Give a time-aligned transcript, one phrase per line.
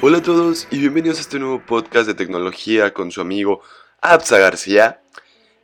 [0.00, 3.62] Hola a todos y bienvenidos a este nuevo podcast de tecnología con su amigo
[4.00, 5.00] Absa García.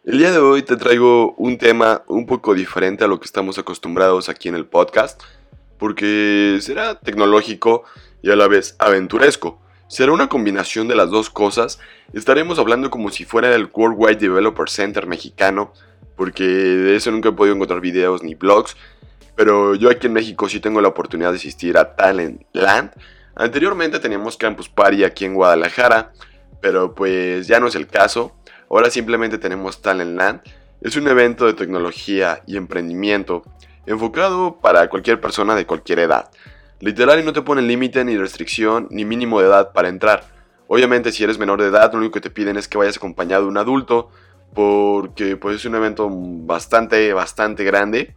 [0.05, 3.59] El día de hoy te traigo un tema un poco diferente a lo que estamos
[3.59, 5.23] acostumbrados aquí en el podcast,
[5.79, 7.85] porque será tecnológico
[8.23, 9.63] y a la vez aventuresco.
[9.87, 11.79] Será una combinación de las dos cosas.
[12.13, 15.73] Estaremos hablando como si fuera el Worldwide Developer Center mexicano,
[16.17, 18.77] porque de eso nunca he podido encontrar videos ni blogs,
[19.37, 22.91] pero yo aquí en México sí tengo la oportunidad de asistir a Talent Land
[23.37, 26.13] Anteriormente teníamos Campus Party aquí en Guadalajara,
[26.61, 28.37] pero pues ya no es el caso.
[28.71, 30.41] Ahora simplemente tenemos Talent Land.
[30.81, 33.43] Es un evento de tecnología y emprendimiento
[33.87, 36.31] enfocado para cualquier persona de cualquier edad.
[36.81, 40.25] Literal y no te ponen límite ni restricción ni mínimo de edad para entrar.
[40.69, 43.43] Obviamente si eres menor de edad lo único que te piden es que vayas acompañado
[43.43, 44.11] de un adulto
[44.55, 48.15] porque pues es un evento bastante bastante grande.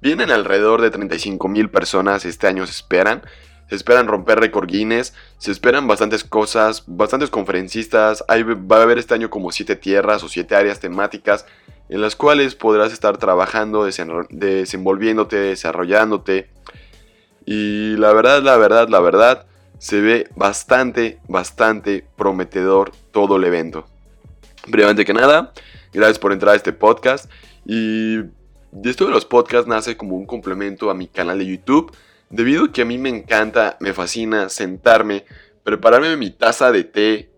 [0.00, 3.22] Vienen alrededor de 35 mil personas este año se esperan
[3.68, 9.14] se esperan romper récord Guinness, se esperan bastantes cosas, bastantes conferencistas, va a haber este
[9.14, 11.46] año como siete tierras o siete áreas temáticas
[11.88, 13.88] en las cuales podrás estar trabajando,
[14.30, 16.48] desenvolviéndote, desarrollándote.
[17.44, 19.46] Y la verdad, la verdad, la verdad,
[19.78, 23.86] se ve bastante, bastante prometedor todo el evento.
[24.62, 25.52] Primeramente que nada,
[25.92, 27.30] gracias por entrar a este podcast.
[27.64, 28.18] Y
[28.84, 31.92] esto de los podcasts nace como un complemento a mi canal de YouTube
[32.30, 35.24] Debido a que a mí me encanta, me fascina sentarme,
[35.62, 37.30] prepararme mi taza de té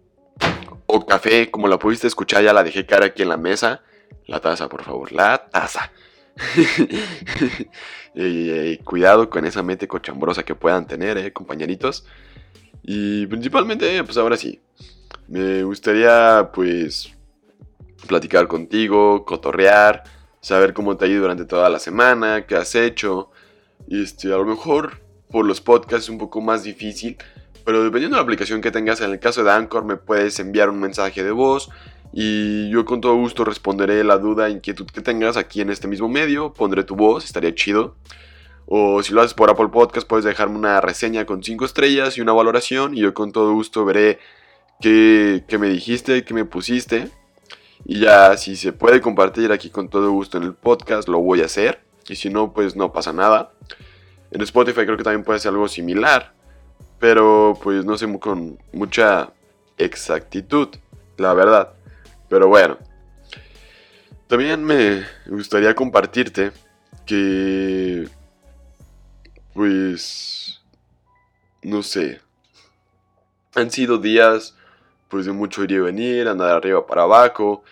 [0.86, 3.83] o café, como la pudiste escuchar, ya la dejé cara aquí en la mesa.
[4.27, 5.92] La taza, por favor, la taza.
[8.14, 12.06] y, cuidado con esa mente cochambrosa que puedan tener, eh, compañeritos.
[12.83, 14.61] Y principalmente, pues ahora sí,
[15.27, 17.14] me gustaría, pues,
[18.06, 20.05] platicar contigo, cotorrear,
[20.41, 23.31] saber cómo te ha ido durante toda la semana, qué has hecho,
[23.91, 25.00] este, a lo mejor
[25.31, 27.16] por los podcasts es un poco más difícil,
[27.65, 30.71] pero dependiendo de la aplicación que tengas, en el caso de Anchor me puedes enviar
[30.71, 31.69] un mensaje de voz
[32.12, 36.09] y yo con todo gusto responderé la duda, inquietud que tengas aquí en este mismo
[36.09, 37.97] medio, pondré tu voz, estaría chido.
[38.66, 42.21] O si lo haces por Apple Podcast, puedes dejarme una reseña con 5 estrellas y
[42.21, 44.19] una valoración y yo con todo gusto veré
[44.81, 47.09] qué, qué me dijiste, qué me pusiste.
[47.84, 51.41] Y ya si se puede compartir aquí con todo gusto en el podcast, lo voy
[51.41, 51.88] a hacer.
[52.08, 53.52] Y si no, pues no pasa nada.
[54.30, 56.32] En Spotify creo que también puede ser algo similar.
[56.98, 59.32] Pero pues no sé con mucha
[59.76, 60.68] exactitud,
[61.16, 61.74] la verdad.
[62.28, 62.78] Pero bueno.
[64.26, 66.52] También me gustaría compartirte
[67.06, 68.08] que...
[69.54, 70.60] Pues...
[71.62, 72.20] No sé.
[73.54, 74.54] Han sido días
[75.08, 77.64] pues de mucho ir y venir, andar arriba para abajo.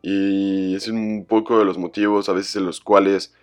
[0.00, 3.34] Y es un poco de los motivos a veces en los cuales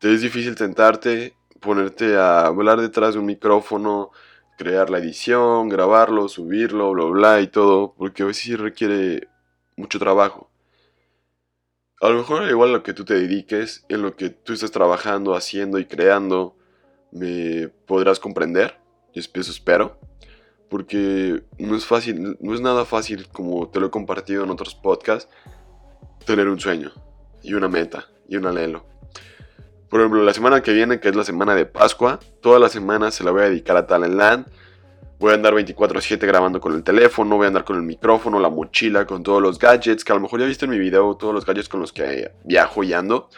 [0.00, 4.10] te es difícil sentarte, ponerte a hablar detrás de un micrófono,
[4.56, 9.28] crear la edición, grabarlo, subirlo, bla, bla y todo, porque a veces sí requiere
[9.76, 10.50] mucho trabajo.
[12.00, 15.34] A lo mejor igual lo que tú te dediques, en lo que tú estás trabajando,
[15.34, 16.56] haciendo y creando,
[17.12, 18.78] me podrás comprender,
[19.12, 20.00] y eso espero,
[20.70, 24.74] porque no es fácil, no es nada fácil como te lo he compartido en otros
[24.74, 25.30] podcasts,
[26.24, 26.90] tener un sueño
[27.42, 28.89] y una meta y un anhelo.
[29.90, 33.10] Por ejemplo, la semana que viene, que es la semana de Pascua, toda la semana
[33.10, 34.46] se la voy a dedicar a Talent Land.
[35.18, 38.48] Voy a andar 24/7 grabando con el teléfono, voy a andar con el micrófono, la
[38.48, 41.34] mochila, con todos los gadgets, que a lo mejor ya viste en mi video todos
[41.34, 43.28] los gadgets con los que viajo y ando.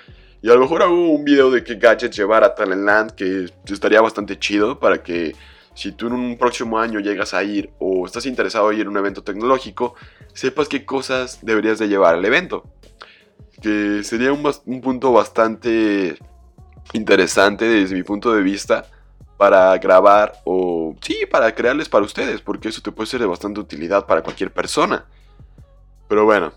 [0.43, 3.47] Y a lo mejor hago un video de qué gadgets llevar a Talent Land, que
[3.73, 5.35] estaría bastante chido para que
[5.75, 8.91] si tú en un próximo año llegas a ir o estás interesado en ir a
[8.91, 9.95] un evento tecnológico,
[10.35, 12.65] sepas qué cosas deberías de llevar al evento.
[13.63, 16.19] Que sería un punto bastante
[16.93, 18.87] interesante desde mi punto de vista
[19.37, 23.61] para grabar o sí, para crearles para ustedes, porque eso te puede ser de bastante
[23.61, 25.05] utilidad para cualquier persona.
[26.09, 26.53] Pero bueno,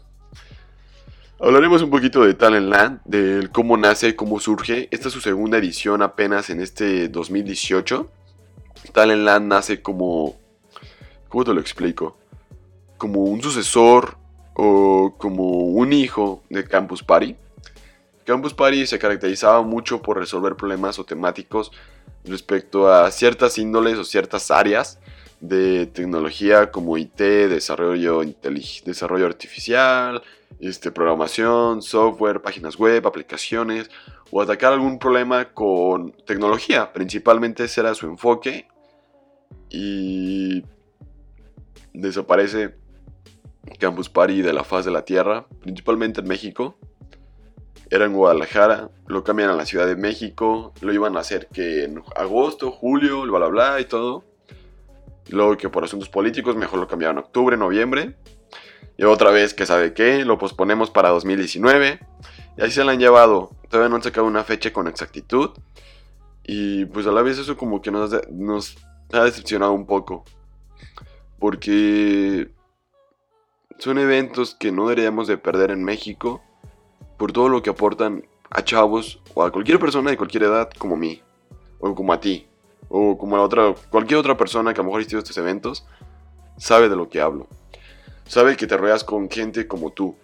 [1.39, 4.87] hablaremos un poquito de Talent Land, del cómo nace, cómo surge.
[4.91, 8.11] Esta es su segunda edición apenas en este 2018.
[8.93, 10.35] Talent Land nace como...
[11.29, 12.17] ¿Cómo te lo explico?
[12.97, 14.17] Como un sucesor
[14.53, 17.35] o como un hijo de Campus Party.
[18.25, 21.71] Campus Party se caracterizaba mucho por resolver problemas o temáticos
[22.23, 24.99] respecto a ciertas índoles o ciertas áreas
[25.39, 28.21] de tecnología como IT, desarrollo,
[28.83, 30.23] desarrollo artificial,
[30.59, 33.91] este, programación, software, páginas web, aplicaciones
[34.31, 36.91] o atacar algún problema con tecnología.
[36.93, 38.67] Principalmente ese era su enfoque
[39.69, 40.63] y
[41.93, 42.75] desaparece
[43.79, 46.75] Campus Party de la faz de la Tierra, principalmente en México
[47.89, 51.83] era en Guadalajara, lo cambian a la Ciudad de México, lo iban a hacer que
[51.83, 54.23] en agosto, julio, bla bla bla y todo.
[55.29, 58.15] Luego que por asuntos políticos mejor lo cambiaron a octubre, noviembre.
[58.97, 61.99] Y otra vez que sabe qué, lo posponemos para 2019.
[62.57, 63.51] Y así se la han llevado.
[63.69, 65.51] Todavía no han sacado una fecha con exactitud.
[66.43, 68.77] Y pues a la vez eso como que nos, nos
[69.11, 70.23] ha decepcionado un poco.
[71.39, 72.51] Porque
[73.79, 76.41] son eventos que no deberíamos de perder en México.
[77.17, 80.95] Por todo lo que aportan a chavos o a cualquier persona de cualquier edad como
[80.95, 81.21] mí.
[81.79, 82.47] O como a ti.
[82.89, 85.85] O como a otra, cualquier otra persona que a lo mejor ha estos eventos.
[86.57, 87.47] Sabe de lo que hablo.
[88.27, 90.15] Sabe que te rodeas con gente como tú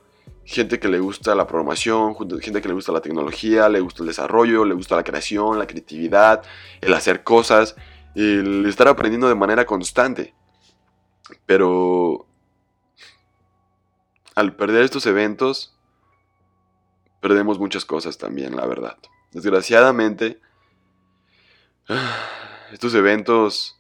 [0.43, 4.07] gente que le gusta la programación, gente que le gusta la tecnología, le gusta el
[4.07, 6.43] desarrollo, le gusta la creación, la creatividad,
[6.81, 7.75] el hacer cosas,
[8.15, 10.33] el estar aprendiendo de manera constante.
[11.45, 12.25] Pero
[14.35, 15.77] al perder estos eventos,
[17.21, 18.97] perdemos muchas cosas también, la verdad.
[19.31, 20.41] Desgraciadamente,
[22.73, 23.79] estos eventos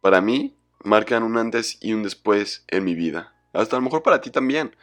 [0.00, 3.34] para mí marcan un antes y un después en mi vida.
[3.52, 4.76] Hasta a lo mejor para ti también.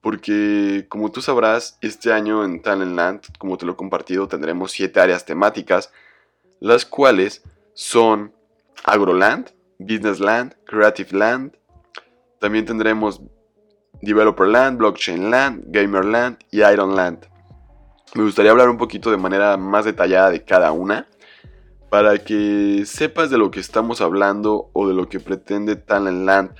[0.00, 5.00] Porque, como tú sabrás, este año en Talentland, como te lo he compartido, tendremos siete
[5.00, 5.90] áreas temáticas,
[6.60, 7.42] las cuales
[7.72, 8.34] son
[8.84, 11.56] Agroland, Businessland, Creative Land,
[12.38, 13.22] también tendremos
[14.04, 17.26] Developerland, Blockchainland, Gamerland y Ironland.
[18.14, 21.08] Me gustaría hablar un poquito de manera más detallada de cada una,
[21.90, 26.50] para que sepas de lo que estamos hablando o de lo que pretende Talentland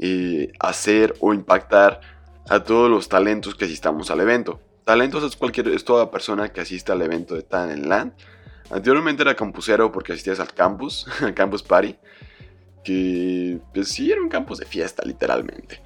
[0.00, 2.00] eh, hacer o impactar
[2.48, 4.60] a todos los talentos que asistamos al evento.
[4.84, 8.14] Talentos es cualquier, es toda persona que asista al evento de Talentland.
[8.70, 11.96] Anteriormente era campusero porque asistías al campus, al campus party,
[12.82, 15.80] que pues sí era un campus de fiesta literalmente.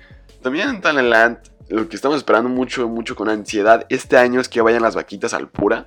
[0.45, 1.39] También en Talentland
[1.71, 5.33] lo que estamos esperando mucho, mucho con ansiedad este año es que vayan las vaquitas
[5.33, 5.87] al pura.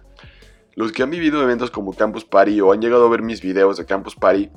[0.74, 3.78] Los que han vivido eventos como Campus Party o han llegado a ver mis videos
[3.78, 4.50] de Campus Party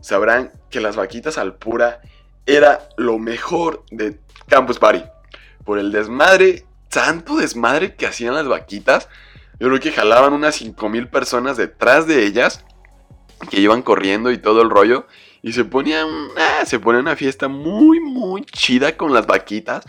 [0.00, 2.00] sabrán que las vaquitas al pura
[2.46, 4.18] era lo mejor de
[4.48, 5.04] Campus Party
[5.62, 9.10] por el desmadre, tanto desmadre que hacían las vaquitas.
[9.60, 12.64] Yo creo que jalaban unas 5000 personas detrás de ellas,
[13.50, 15.06] que iban corriendo y todo el rollo.
[15.44, 16.08] Y se ponían,
[16.38, 19.84] ah, se ponía una fiesta muy, muy chida con las vaquitas.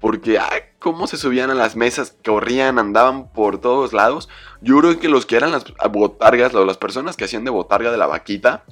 [0.00, 4.28] Porque, ah, cómo se subían a las mesas, corrían, andaban por todos lados.
[4.60, 7.96] Yo creo que los que eran las botargas, las personas que hacían de botarga de
[7.96, 8.64] la vaquita,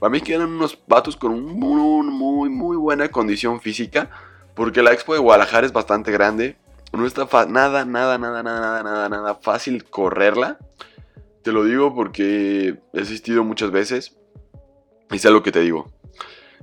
[0.00, 4.10] para mí que eran unos vatos con muy, muy, muy buena condición física.
[4.56, 6.56] Porque la expo de Guadalajara es bastante grande.
[6.92, 10.58] No está nada, nada, nada, nada, nada, nada, nada fácil correrla.
[11.42, 14.16] Te lo digo porque he asistido muchas veces.
[15.10, 15.90] Y sé lo que te digo.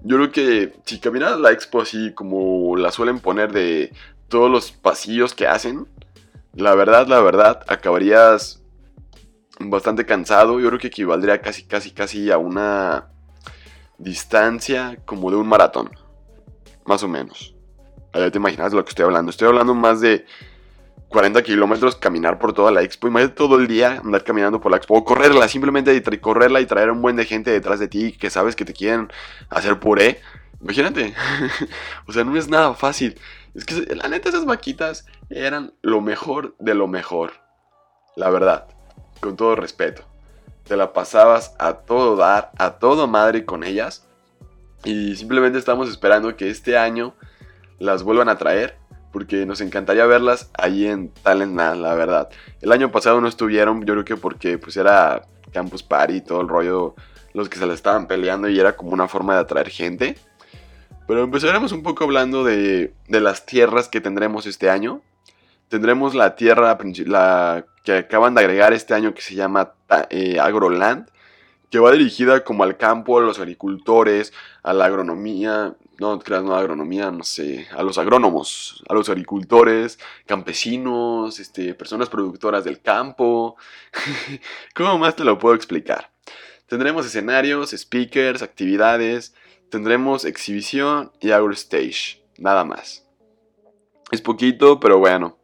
[0.03, 3.93] Yo creo que si caminas la expo así como la suelen poner de
[4.29, 5.87] todos los pasillos que hacen,
[6.53, 8.61] la verdad, la verdad, acabarías
[9.59, 10.59] bastante cansado.
[10.59, 13.09] Yo creo que equivaldría casi, casi, casi a una
[13.97, 15.91] distancia como de un maratón.
[16.85, 17.55] Más o menos.
[18.13, 19.29] Ya te imaginas de lo que estoy hablando.
[19.29, 20.25] Estoy hablando más de
[21.11, 23.07] 40 kilómetros caminar por toda la expo.
[23.07, 24.95] Imagínate todo el día andar caminando por la expo.
[24.95, 28.55] O correrla, simplemente correrla y traer un buen de gente detrás de ti que sabes
[28.55, 29.11] que te quieren
[29.49, 30.21] hacer puré.
[30.61, 31.13] Imagínate.
[32.07, 33.19] o sea, no es nada fácil.
[33.53, 37.33] Es que la neta esas vaquitas eran lo mejor de lo mejor.
[38.15, 38.67] La verdad.
[39.19, 40.03] Con todo respeto.
[40.63, 44.07] Te la pasabas a todo dar, a todo madre con ellas.
[44.85, 47.13] Y simplemente estamos esperando que este año
[47.79, 48.77] las vuelvan a traer,
[49.11, 52.29] porque nos encantaría verlas ahí en Talent la verdad.
[52.61, 56.41] El año pasado no estuvieron, yo creo que porque pues era Campus Party y todo
[56.41, 56.95] el rollo,
[57.33, 60.15] los que se la estaban peleando y era como una forma de atraer gente.
[61.07, 65.01] Pero empezaremos un poco hablando de, de las tierras que tendremos este año.
[65.67, 69.73] Tendremos la tierra la que acaban de agregar este año que se llama
[70.09, 71.07] eh, Agroland,
[71.69, 76.55] que va dirigida como al campo, a los agricultores, a la agronomía, no creas, no
[76.55, 83.55] agronomía, no sé, a los agrónomos, a los agricultores, campesinos, este, personas productoras del campo.
[84.75, 86.11] ¿Cómo más te lo puedo explicar?
[86.65, 89.35] Tendremos escenarios, speakers, actividades,
[89.69, 93.05] tendremos exhibición y stage, nada más.
[94.09, 95.37] Es poquito, pero bueno,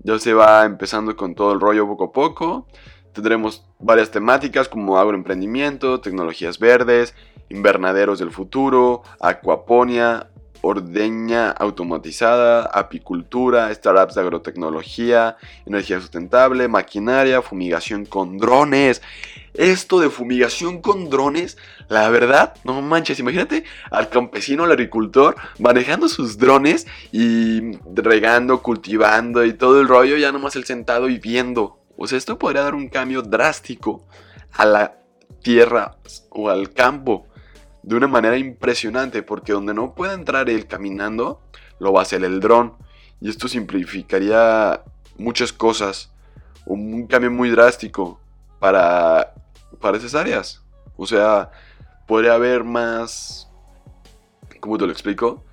[0.00, 2.66] ya se va empezando con todo el rollo poco a poco.
[3.16, 7.14] Tendremos varias temáticas como agroemprendimiento, tecnologías verdes,
[7.48, 10.28] invernaderos del futuro, acuaponia,
[10.60, 19.00] ordeña automatizada, apicultura, startups de agrotecnología, energía sustentable, maquinaria, fumigación con drones.
[19.54, 21.56] Esto de fumigación con drones,
[21.88, 29.42] la verdad, no manches, imagínate al campesino, al agricultor, manejando sus drones y regando, cultivando
[29.42, 31.78] y todo el rollo, ya nomás el sentado y viendo.
[31.96, 34.06] O sea, esto podría dar un cambio drástico
[34.52, 34.98] a la
[35.42, 35.96] tierra
[36.30, 37.26] o al campo
[37.82, 41.40] de una manera impresionante, porque donde no pueda entrar él caminando,
[41.78, 42.74] lo va a hacer el dron.
[43.20, 44.82] Y esto simplificaría
[45.16, 46.12] muchas cosas,
[46.66, 48.20] un cambio muy drástico
[48.58, 49.34] para,
[49.80, 50.62] para esas áreas.
[50.96, 51.50] O sea,
[52.06, 53.48] podría haber más,
[54.60, 55.44] ¿cómo te lo explico?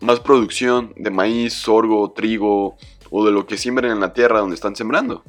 [0.00, 2.76] Más producción de maíz, sorgo, trigo
[3.12, 5.22] o de lo que siembren en la tierra donde están sembrando.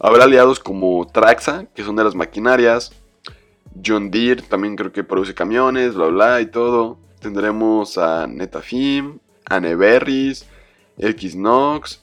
[0.00, 2.92] Habrá aliados como Traxa, que son de las maquinarias,
[3.84, 6.98] John Deere también creo que produce camiones, bla bla y todo.
[7.20, 9.18] Tendremos a Netafim,
[9.48, 10.46] a Neverris,
[10.98, 12.02] Xnox,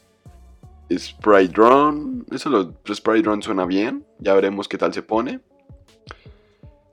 [0.91, 2.23] Spray Drone.
[2.31, 4.05] Eso lo Spray Drone suena bien.
[4.19, 5.39] Ya veremos qué tal se pone.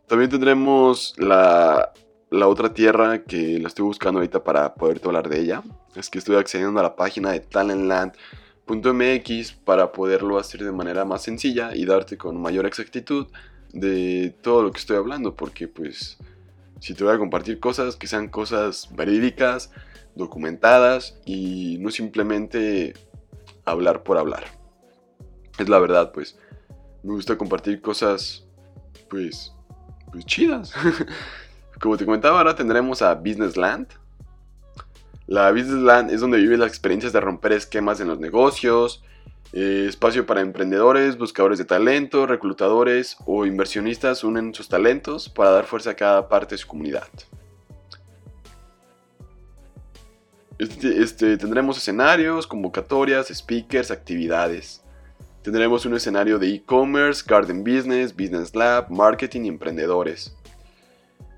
[0.07, 1.93] También tendremos la,
[2.31, 5.63] la otra tierra que la estoy buscando ahorita para poderte hablar de ella.
[5.95, 11.23] Es que estoy accediendo a la página de talentland.mx para poderlo hacer de manera más
[11.23, 13.27] sencilla y darte con mayor exactitud
[13.73, 16.19] de todo lo que estoy hablando, porque pues
[16.81, 19.71] si te voy a compartir cosas, que sean cosas verídicas,
[20.15, 22.95] documentadas y no simplemente
[23.65, 24.45] hablar por hablar.
[25.59, 26.39] Es la verdad, pues
[27.03, 28.47] me gusta compartir cosas
[29.09, 29.55] pues,
[30.11, 30.73] pues chidas.
[31.81, 33.89] Como te comentaba, ahora tendremos a Business Land.
[35.27, 39.03] La Business Land es donde viven las experiencias de romper esquemas en los negocios,
[39.53, 45.65] eh, espacio para emprendedores, buscadores de talento, reclutadores o inversionistas unen sus talentos para dar
[45.65, 47.09] fuerza a cada parte de su comunidad.
[50.59, 54.83] Este, este, tendremos escenarios, convocatorias, speakers, actividades.
[55.43, 60.35] Tendremos un escenario de e-commerce, garden business, business lab, marketing y emprendedores.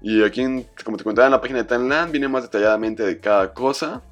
[0.00, 0.42] Y aquí,
[0.84, 4.02] como te contaba en la página de Timeland, viene más detalladamente de cada cosa.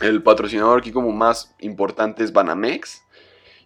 [0.00, 3.02] El patrocinador aquí como más importante es Banamex.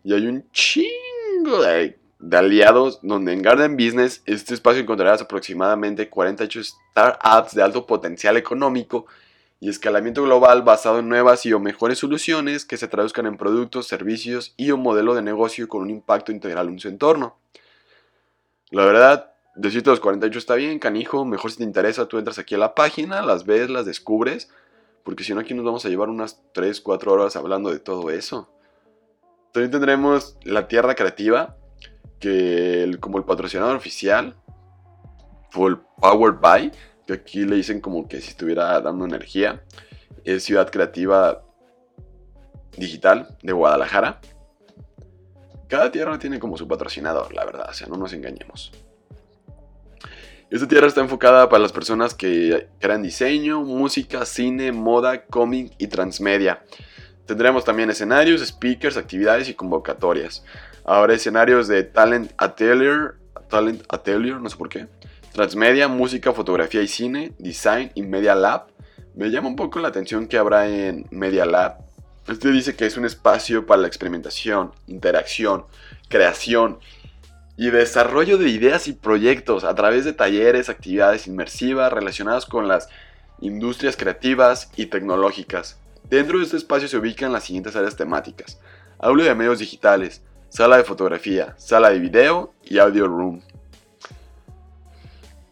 [0.04, 1.98] Y hay un chingo de,
[2.32, 9.06] aliados donde en Garden Business este espacio encontrarás aproximadamente 48 startups de alto potencial económico
[9.58, 13.88] y escalamiento global basado en nuevas y o mejores soluciones que se traduzcan en productos,
[13.88, 17.36] servicios y un modelo de negocio con un impacto integral en su entorno.
[18.70, 22.54] La verdad, decirte los 48 está bien, canijo, mejor si te interesa, tú entras aquí
[22.54, 24.48] a la página, las ves, las descubres
[25.04, 28.10] porque si no aquí nos vamos a llevar unas 3, 4 horas hablando de todo
[28.10, 28.48] eso.
[29.52, 31.56] También tendremos la Tierra Creativa,
[32.18, 34.36] que como el patrocinador oficial,
[35.54, 36.70] o el Power By,
[37.06, 39.64] que aquí le dicen como que si estuviera dando energía,
[40.24, 41.42] es Ciudad Creativa
[42.76, 44.20] Digital de Guadalajara.
[45.66, 48.72] Cada tierra tiene como su patrocinador, la verdad, o sea, no nos engañemos.
[50.50, 55.86] Esta tierra está enfocada para las personas que crean diseño, música, cine, moda, cómic y
[55.86, 56.64] transmedia.
[57.24, 60.44] Tendremos también escenarios, speakers, actividades y convocatorias.
[60.84, 63.14] Ahora escenarios de Talent Atelier,
[63.48, 64.88] Talent Atelier, no sé por qué.
[65.32, 68.66] Transmedia, música, fotografía y cine, design y Media Lab.
[69.14, 71.76] Me llama un poco la atención que habrá en Media Lab.
[72.26, 75.66] Este dice que es un espacio para la experimentación, interacción,
[76.08, 76.80] creación
[77.56, 82.88] y desarrollo de ideas y proyectos a través de talleres, actividades inmersivas relacionadas con las
[83.40, 85.78] industrias creativas y tecnológicas.
[86.08, 88.58] Dentro de este espacio se ubican las siguientes áreas temáticas.
[88.98, 93.42] Aula de medios digitales, sala de fotografía, sala de video y audio room.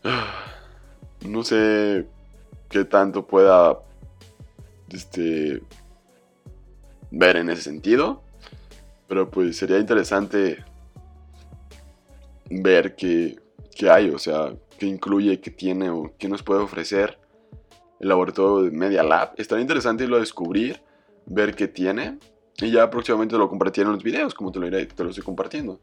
[1.21, 2.07] No sé
[2.71, 3.81] qué tanto pueda
[4.89, 5.61] este,
[7.11, 8.23] ver en ese sentido,
[9.09, 10.65] pero pues sería interesante
[12.51, 13.39] ver qué,
[13.91, 17.19] hay, o sea, qué incluye, qué tiene o qué nos puede ofrecer
[18.01, 19.33] el laboratorio de Media Lab.
[19.37, 20.81] Estaría interesante irlo a descubrir,
[21.27, 22.19] ver qué tiene
[22.61, 25.25] y ya próximamente lo compartiré en los videos, como te lo, iré, te lo estoy
[25.25, 25.81] compartiendo.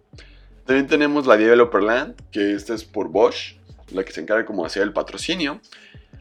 [0.66, 3.58] También tenemos la Developerland, que esta es por Bosch,
[3.92, 5.62] la que se encarga como hacer el patrocinio.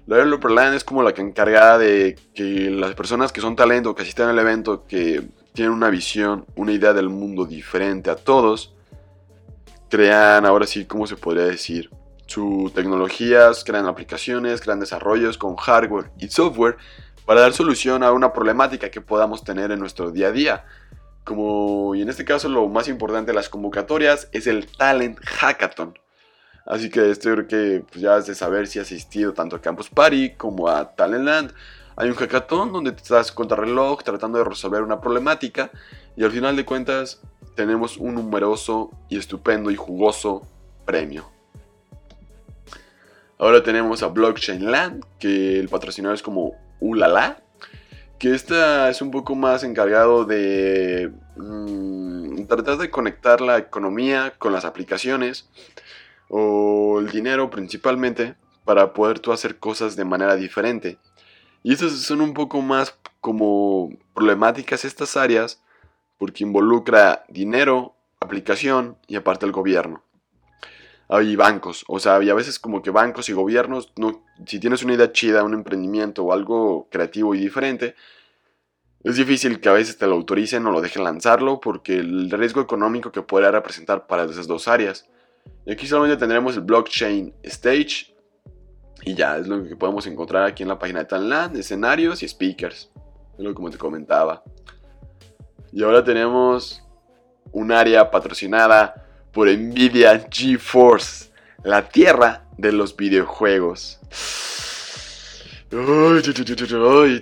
[0.06, 4.02] La Developerland es como la que encarga de que las personas que son talento, que
[4.02, 5.22] asisten al evento, que
[5.54, 8.73] tienen una visión, una idea del mundo diferente a todos,
[9.94, 11.88] crean, ahora sí, ¿cómo se podría decir?
[12.26, 16.78] Sus tecnologías, crean aplicaciones, crean desarrollos con hardware y software
[17.24, 20.64] para dar solución a una problemática que podamos tener en nuestro día a día.
[21.22, 25.96] Como, y en este caso lo más importante de las convocatorias es el Talent Hackathon.
[26.66, 29.60] Así que esto creo que pues, ya has de saber si has asistido tanto a
[29.60, 31.52] Campus Party como a Talentland.
[31.94, 35.70] Hay un hackathon donde te estás contra reloj tratando de resolver una problemática
[36.16, 37.20] y al final de cuentas
[37.54, 40.46] tenemos un numeroso y estupendo y jugoso
[40.84, 41.30] premio.
[43.38, 47.42] Ahora tenemos a Blockchain Land, que el patrocinador es como Ulala,
[48.18, 54.52] que esta es un poco más encargado de mm, tratar de conectar la economía con
[54.52, 55.48] las aplicaciones.
[56.28, 58.34] o el dinero principalmente
[58.64, 60.98] para poder tú hacer cosas de manera diferente.
[61.62, 65.63] Y estas son un poco más como problemáticas estas áreas
[66.18, 70.02] porque involucra dinero, aplicación y aparte el gobierno.
[71.08, 74.82] Hay bancos, o sea, y a veces como que bancos y gobiernos, no, si tienes
[74.82, 77.94] una idea chida, un emprendimiento o algo creativo y diferente,
[79.02, 82.62] es difícil que a veces te lo autoricen o lo dejen lanzarlo porque el riesgo
[82.62, 85.06] económico que puede representar para esas dos áreas.
[85.66, 88.14] Y aquí solamente tendremos el blockchain stage
[89.02, 92.28] y ya, es lo que podemos encontrar aquí en la página de Tanland, escenarios y
[92.28, 92.90] speakers.
[93.36, 94.42] Es lo como te comentaba.
[95.74, 96.84] Y ahora tenemos
[97.50, 98.94] un área patrocinada
[99.32, 101.32] por Nvidia GeForce,
[101.64, 103.98] la tierra de los videojuegos.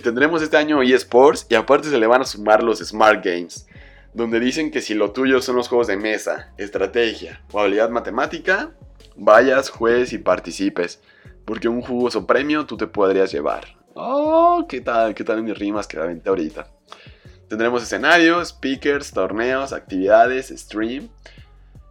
[0.03, 3.65] Tendremos este año eSports y aparte se le van a sumar los Smart Games,
[4.13, 8.69] donde dicen que si lo tuyo son los juegos de mesa, estrategia o habilidad matemática,
[9.15, 11.01] vayas, juegues y participes.
[11.43, 13.65] Porque un jugoso premio tú te podrías llevar.
[13.95, 15.15] Oh, ¿qué tal?
[15.15, 16.67] ¿Qué tal mis rimas que aventé ahorita?
[17.53, 21.09] Tendremos escenarios, speakers, torneos, actividades, stream.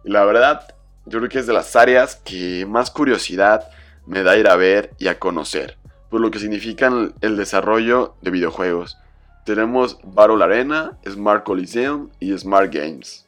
[0.03, 3.69] Y la verdad, yo creo que es de las áreas que más curiosidad
[4.05, 5.77] me da ir a ver y a conocer.
[6.09, 8.97] Por lo que significan el desarrollo de videojuegos.
[9.45, 13.25] Tenemos Battle Arena, Smart Coliseum y Smart Games.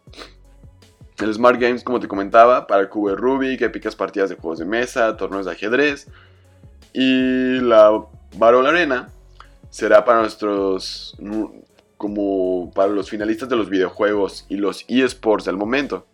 [1.19, 5.15] El Smart Games, como te comentaba, para cubo Rubik, épicas partidas de juegos de mesa,
[5.15, 6.09] torneos de ajedrez.
[6.91, 7.97] Y la
[8.35, 9.07] Battle Arena
[9.69, 11.15] será para nuestros.
[11.97, 16.05] Como para los finalistas de los videojuegos y los eSports del momento.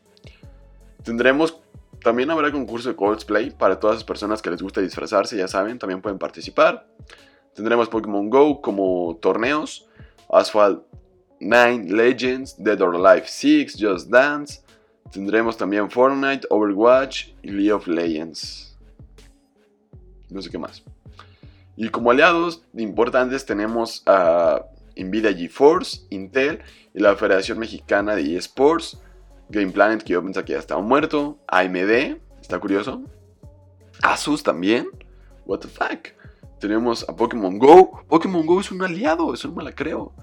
[1.03, 1.57] Tendremos.
[2.03, 5.77] También habrá concurso de cosplay para todas las personas que les gusta disfrazarse, ya saben,
[5.77, 6.88] también pueden participar.
[7.53, 9.88] Tendremos Pokémon Go como torneos,
[10.31, 10.81] Asphalt
[11.39, 14.62] 9 Legends, Dead or Alive 6, Just Dance,
[15.12, 18.77] Tendremos también Fortnite, Overwatch y League of Legends.
[20.29, 20.84] No sé qué más.
[21.75, 24.63] Y como aliados importantes tenemos a
[25.03, 26.59] Nvidia GeForce, Intel
[26.93, 29.01] y la Federación Mexicana de eSports,
[29.49, 33.03] Game Planet, que yo pensaba que ya estaba muerto, AMD, está curioso,
[34.01, 34.87] Asus también,
[35.45, 36.09] what the fuck.
[36.59, 40.13] Tenemos a Pokémon Go, Pokémon Go es un aliado, eso no me la creo.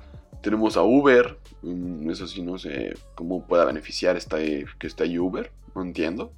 [0.41, 5.19] Tenemos a Uber, mm, eso sí no sé cómo pueda beneficiar esta, que está ahí
[5.19, 6.33] Uber, no entiendo.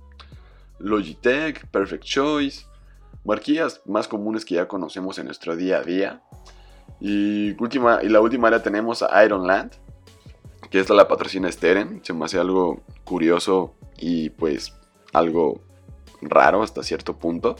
[0.79, 2.65] Logitech, Perfect Choice,
[3.25, 6.23] marquillas más comunes que ya conocemos en nuestro día a día.
[6.99, 9.73] Y, última, y la última área tenemos a Ironland,
[10.71, 12.01] que es la patrocina Steren.
[12.05, 14.75] Se me hace algo curioso y pues
[15.13, 15.61] algo
[16.23, 17.57] raro hasta cierto punto.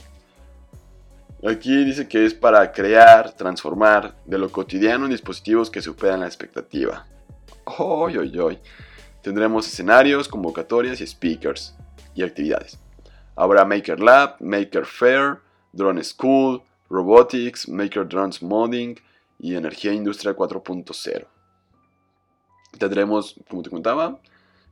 [1.47, 6.27] Aquí dice que es para crear, transformar de lo cotidiano en dispositivos que superan la
[6.27, 7.07] expectativa.
[7.65, 8.59] Hoy, hoy, hoy.
[9.23, 11.75] Tendremos escenarios, convocatorias y speakers
[12.13, 12.77] y actividades.
[13.35, 15.39] Habrá Maker Lab, Maker Fair,
[15.73, 18.99] Drone School, Robotics, Maker Drones Modding
[19.41, 21.27] y Energía Industria 4.0.
[22.77, 24.21] Tendremos, como te contaba,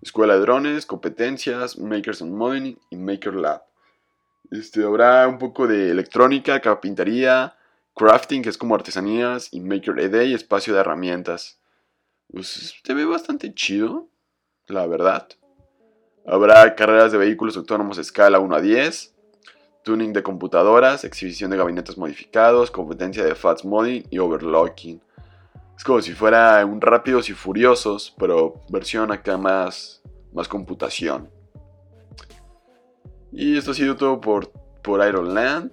[0.02, 3.64] Escuela de Drones, Competencias, Makers and Modding y Maker Lab.
[4.52, 7.56] Este, habrá un poco de electrónica, carpintería,
[7.96, 11.60] crafting, que es como artesanías, y Maker ED y espacio de herramientas.
[12.32, 14.08] Pues se ve bastante chido,
[14.68, 15.28] la verdad.
[16.26, 19.16] Habrá carreras de vehículos autónomos a escala 1 a 10,
[19.90, 25.02] tuning de computadoras, exhibición de gabinetes modificados, competencia de fast modding y overclocking.
[25.76, 31.28] Es como si fuera un rápidos y furiosos, pero versión acá más, más computación.
[33.32, 34.52] Y esto ha sido todo por,
[34.84, 35.72] por Iron Land.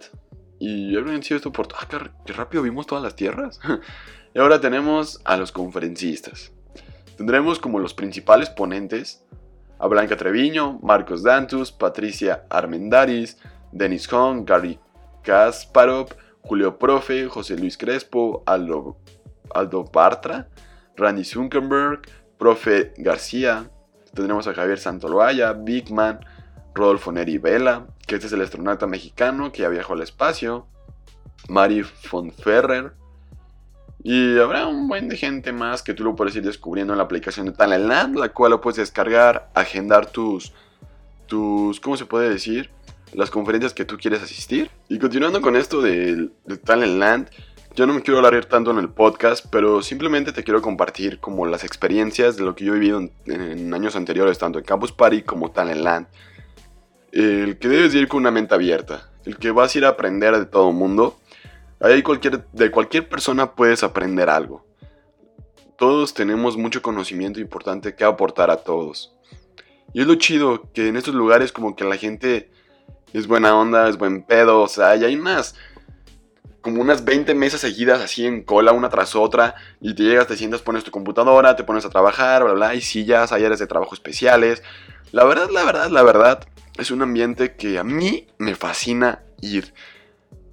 [0.59, 1.69] Y ha sido esto por...
[1.79, 1.87] ¡Ah,
[2.25, 3.61] qué, rápido vimos todas las tierras!
[4.35, 6.53] y ahora tenemos a los conferencistas.
[7.19, 9.27] Tendremos como los principales ponentes
[9.79, 13.37] a Blanca Treviño, Marcos Dantus, Patricia Armendaris,
[13.77, 14.79] Denis Hong, Gary
[15.23, 18.97] Kasparov, Julio Profe, José Luis Crespo, Aldo,
[19.55, 20.49] Aldo Bartra,
[20.97, 22.03] Randy Zuckerberg,
[22.39, 23.71] Profe García.
[24.15, 26.21] Tendremos a Javier Santoloaya, Big Man,
[26.75, 30.67] Rodolfo Neri Vela, que este es el astronauta mexicano que ya viajó al espacio,
[31.49, 32.95] Mari von Ferrer,
[34.03, 37.05] y habrá un buen de gente más que tú lo puedes ir descubriendo en la
[37.05, 40.53] aplicación de Talentland, la cual lo puedes descargar, agendar tus,
[41.27, 42.71] tus, ¿cómo se puede decir?
[43.13, 44.71] Las conferencias que tú quieres asistir.
[44.89, 47.31] Y continuando con esto de, de Talentland,
[47.75, 51.47] yo no me quiero alargar tanto en el podcast, pero simplemente te quiero compartir como
[51.47, 55.23] las experiencias de lo que yo he vivido en, años anteriores, tanto en Campus Party
[55.23, 56.07] como Talentland
[57.17, 60.37] el que debes ir con una mente abierta, el que vas a ir a aprender
[60.39, 61.19] de todo mundo.
[61.81, 64.67] Ahí cualquier, de cualquier persona puedes aprender algo.
[65.79, 69.15] Todos tenemos mucho conocimiento importante que aportar a todos.
[69.95, 72.51] Y es lo chido que en estos lugares como que la gente
[73.19, 75.55] es buena onda, es buen pedo, o sea, y hay unas
[76.61, 80.37] como unas 20 mesas seguidas así en cola una tras otra y te llegas, te
[80.37, 83.69] sientas, pones tu computadora, te pones a trabajar, bla, bla, y sillas, hay áreas de
[83.69, 84.65] trabajo especiales.
[85.13, 86.45] La verdad, la verdad, la verdad,
[86.77, 89.75] es un ambiente que a mí me fascina ir.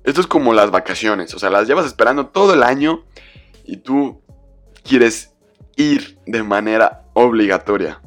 [0.03, 3.03] Esto es como las vacaciones, o sea, las llevas esperando todo el año
[3.65, 4.21] y tú
[4.83, 5.33] quieres
[5.77, 8.01] ir de manera obligatoria.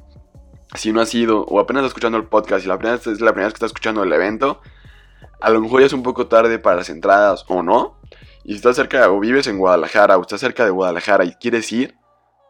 [0.76, 3.32] Si no has ido o apenas estás escuchando el podcast y la primera, es la
[3.32, 4.60] primera vez que estás escuchando el evento,
[5.40, 7.96] a lo mejor ya es un poco tarde para las entradas o no.
[8.44, 11.72] Y si estás cerca o vives en Guadalajara o estás cerca de Guadalajara y quieres
[11.72, 11.96] ir,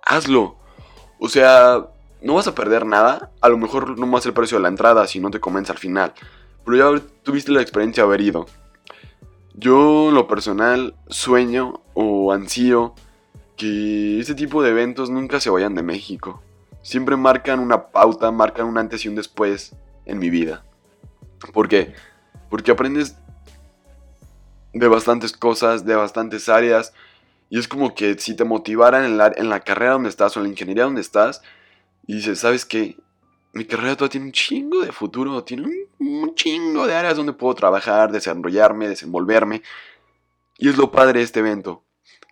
[0.05, 0.59] hazlo.
[1.19, 1.87] O sea,
[2.21, 3.33] no vas a perder nada.
[3.41, 5.79] A lo mejor no más el precio de la entrada si no te convence al
[5.79, 6.13] final.
[6.65, 8.47] Pero ya tuviste la experiencia de haber ido.
[9.55, 12.95] Yo, lo personal, sueño o ansío
[13.57, 16.43] que este tipo de eventos nunca se vayan de México.
[16.87, 20.63] Siempre marcan una pauta, marcan un antes y un después en mi vida.
[21.53, 21.93] ¿Por qué?
[22.49, 23.17] Porque aprendes
[24.73, 26.95] de bastantes cosas, de bastantes áreas.
[27.51, 30.39] Y es como que si te motivaran en la, en la carrera donde estás o
[30.39, 31.43] en la ingeniería donde estás,
[32.07, 32.97] y dices, ¿sabes qué?
[33.53, 37.33] Mi carrera todavía tiene un chingo de futuro, tiene un, un chingo de áreas donde
[37.33, 39.65] puedo trabajar, desarrollarme, desenvolverme.
[40.57, 41.83] Y es lo padre de este evento,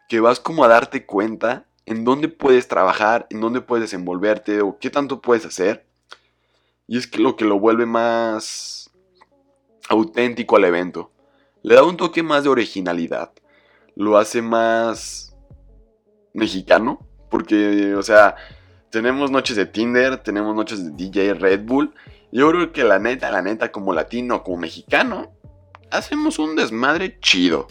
[0.08, 4.78] que vas como a darte cuenta en dónde puedes trabajar, en dónde puedes desenvolverte o
[4.78, 5.86] qué tanto puedes hacer.
[6.86, 8.90] Y es lo que lo vuelve más
[9.88, 11.10] auténtico al evento.
[11.62, 13.32] Le da un toque más de originalidad.
[13.96, 15.36] Lo hace más
[16.34, 17.06] mexicano.
[17.30, 18.36] Porque, o sea,
[18.90, 21.92] tenemos noches de Tinder, tenemos noches de DJ Red Bull.
[22.30, 25.32] Yo creo que la neta, la neta, como latino, como mexicano,
[25.90, 27.66] hacemos un desmadre chido.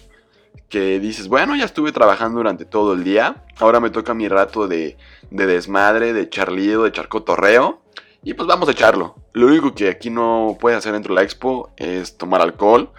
[0.70, 3.44] Que dices, bueno, ya estuve trabajando durante todo el día.
[3.58, 4.98] Ahora me toca mi rato de,
[5.30, 7.82] de desmadre, de echar de echar cotorreo.
[8.24, 9.16] Y pues vamos a echarlo.
[9.34, 12.92] Lo único que aquí no puedes hacer dentro de la expo es tomar alcohol.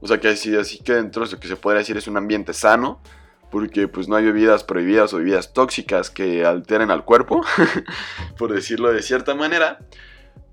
[0.00, 2.52] O sea que así, que dentro de lo que se podría decir es un ambiente
[2.54, 3.00] sano.
[3.50, 7.42] Porque pues no hay bebidas prohibidas o bebidas tóxicas que alteren al cuerpo.
[8.38, 9.78] por decirlo de cierta manera.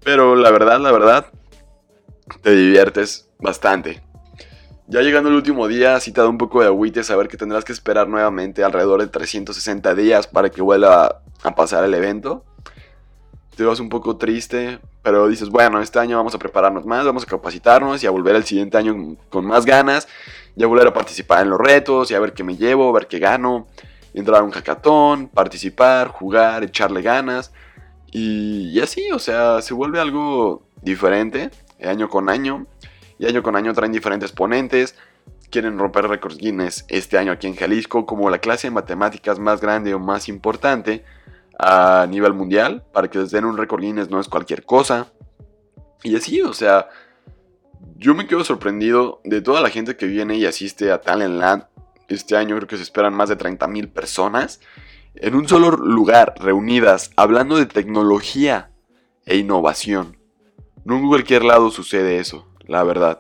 [0.04, 1.32] Pero la verdad, la verdad,
[2.42, 4.07] te diviertes bastante.
[4.90, 7.66] Ya llegando el último día, sí te da un poco de agüite saber que tendrás
[7.66, 12.46] que esperar nuevamente alrededor de 360 días para que vuelva a pasar el evento.
[13.58, 17.24] Te vas un poco triste, pero dices, bueno, este año vamos a prepararnos más, vamos
[17.24, 20.08] a capacitarnos y a volver el siguiente año con más ganas,
[20.56, 23.20] ya volver a participar en los retos y a ver qué me llevo, ver qué
[23.20, 23.68] gano,
[24.14, 27.52] entrar a un hackathon, participar, jugar, echarle ganas
[28.10, 31.50] y, así, o sea, se vuelve algo diferente
[31.86, 32.66] año con año
[33.20, 34.96] y año con año traen diferentes ponentes.
[35.50, 39.62] Quieren romper récords Guinness este año aquí en Jalisco como la clase de matemáticas más
[39.62, 41.06] grande o más importante
[41.58, 45.12] a nivel mundial para que les den un récord Guinness no es cualquier cosa.
[46.04, 46.90] Y así, o sea,
[47.96, 51.66] yo me quedo sorprendido de toda la gente que viene y asiste a Talentland.
[52.08, 54.60] Este año creo que se esperan más de 30.000 personas
[55.16, 58.72] en un solo lugar, reunidas, hablando de tecnología
[59.26, 60.18] e innovación.
[60.86, 63.20] No en cualquier lado sucede eso, la verdad.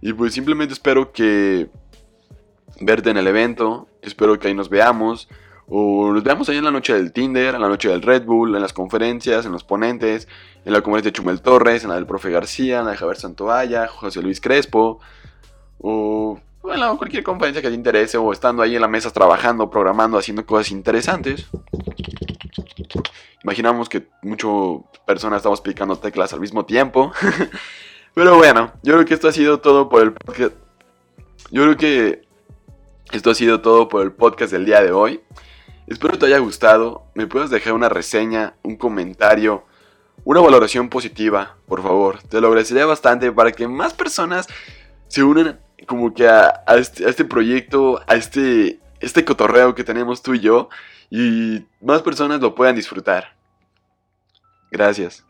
[0.00, 1.68] Y pues simplemente espero que
[2.80, 5.28] verte en el evento, espero que ahí nos veamos.
[5.70, 8.54] O nos veamos ahí en la noche del Tinder, en la noche del Red Bull,
[8.54, 10.26] en las conferencias, en los ponentes,
[10.64, 13.18] en la conferencia de Chumel Torres, en la del profe García, en la de Javier
[13.18, 14.98] Santoalla, José Luis Crespo,
[15.78, 20.16] o bueno, cualquier conferencia que te interese, o estando ahí en la mesa trabajando, programando,
[20.16, 21.46] haciendo cosas interesantes.
[23.44, 24.50] Imaginamos que muchas
[25.06, 27.12] personas estamos picando teclas al mismo tiempo.
[28.14, 30.54] Pero bueno, yo creo que esto ha sido todo por el podcast.
[31.50, 32.28] Yo creo que
[33.12, 35.20] esto ha sido todo por el podcast del día de hoy.
[35.86, 37.04] Espero te haya gustado.
[37.14, 39.64] Me puedes dejar una reseña, un comentario,
[40.24, 42.22] una valoración positiva, por favor.
[42.22, 44.46] Te lo agradecería bastante para que más personas
[45.06, 50.34] se unan como que a, este, este, proyecto, a este, este cotorreo que tenemos tú
[50.34, 50.68] y yo.
[51.08, 53.34] Y más personas lo puedan disfrutar.
[54.70, 55.24] Gracias.